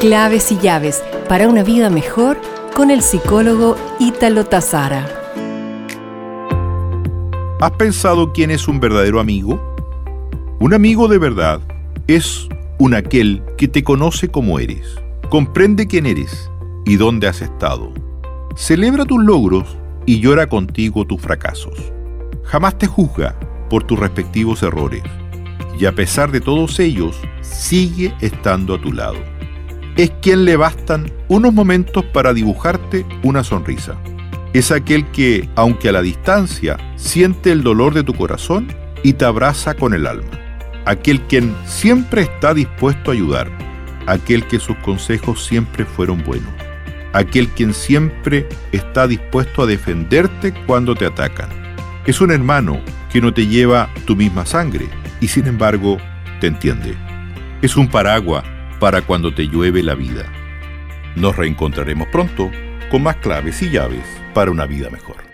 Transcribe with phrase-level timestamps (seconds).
[0.00, 2.40] Claves y llaves para una vida mejor
[2.74, 5.06] con el psicólogo Ítalo Tazara.
[7.60, 9.60] ¿Has pensado quién es un verdadero amigo?
[10.58, 11.60] Un amigo de verdad
[12.06, 14.96] es un aquel que te conoce como eres,
[15.28, 16.50] comprende quién eres
[16.86, 17.92] y dónde has estado.
[18.56, 19.76] Celebra tus logros
[20.06, 21.92] y llora contigo tus fracasos.
[22.44, 23.38] Jamás te juzga
[23.68, 25.02] por tus respectivos errores
[25.78, 29.18] y a pesar de todos ellos, sigue estando a tu lado.
[29.96, 33.96] Es quien le bastan unos momentos para dibujarte una sonrisa.
[34.52, 38.68] Es aquel que, aunque a la distancia, siente el dolor de tu corazón
[39.02, 40.30] y te abraza con el alma.
[40.86, 43.50] Aquel quien siempre está dispuesto a ayudar.
[44.06, 46.52] Aquel que sus consejos siempre fueron buenos.
[47.12, 51.48] Aquel quien siempre está dispuesto a defenderte cuando te atacan.
[52.06, 52.80] Es un hermano
[53.12, 54.88] que no te lleva tu misma sangre
[55.20, 55.98] y sin embargo
[56.40, 56.96] te entiende.
[57.62, 58.44] Es un paraguas
[58.80, 60.24] para cuando te llueve la vida.
[61.14, 62.50] Nos reencontraremos pronto
[62.90, 64.04] con más claves y llaves
[64.34, 65.29] para una vida mejor.